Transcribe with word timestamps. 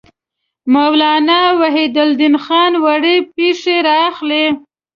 مولانا 0.73 1.41
وحیدالدین 1.59 2.35
خان 2.45 2.73
وړې 2.83 3.15
پېښې 3.35 3.75
را 3.87 3.95
اخلي. 4.11 4.45